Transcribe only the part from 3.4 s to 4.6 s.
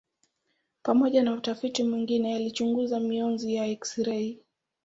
ya eksirei.